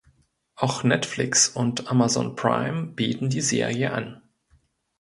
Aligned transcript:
Auch 0.55 0.81
Netflix 0.83 1.47
und 1.47 1.91
Amazon 1.91 2.35
Prime 2.35 2.87
bieten 2.87 3.29
die 3.29 3.41
Serie 3.41 3.93
an. 3.93 4.23